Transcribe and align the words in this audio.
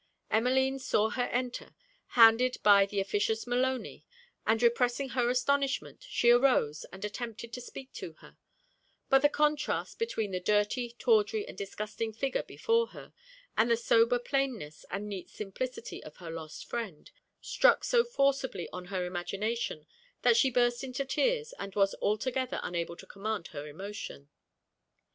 Emmeline 0.31 0.79
saw 0.79 1.11
her 1.11 1.25
enter, 1.27 1.75
handed 2.17 2.57
by 2.63 2.87
the 2.87 2.99
officious 2.99 3.45
Maloney; 3.45 4.03
and 4.47 4.63
repressing 4.63 5.09
her 5.09 5.29
astonishment, 5.29 6.03
she 6.09 6.31
arose, 6.31 6.87
and 6.91 7.05
attempted 7.05 7.53
to 7.53 7.61
speak 7.61 7.93
to 7.93 8.13
her: 8.13 8.35
but 9.09 9.21
the 9.21 9.29
contrast 9.29 9.99
between 9.99 10.31
the 10.31 10.39
dirty, 10.39 10.95
tawdry, 10.97 11.45
and 11.47 11.55
disgusting 11.55 12.11
figure 12.11 12.41
before 12.41 12.87
her, 12.87 13.13
and 13.55 13.69
the 13.69 13.77
sober 13.77 14.17
plainness 14.17 14.85
and 14.89 15.07
neat 15.07 15.29
simplicity 15.29 16.03
of 16.03 16.17
her 16.17 16.31
lost 16.31 16.67
friend, 16.67 17.11
struck 17.39 17.83
so 17.83 18.03
forcibly 18.03 18.67
on 18.73 18.85
her 18.85 19.05
imagination, 19.05 19.85
that 20.23 20.35
she 20.35 20.49
burst 20.49 20.83
into 20.83 21.05
tears, 21.05 21.53
and 21.59 21.75
was 21.75 21.93
altogether 22.01 22.59
unable 22.63 22.95
to 22.95 23.05
command 23.05 23.49
her 23.49 23.67
emotion. 23.67 24.29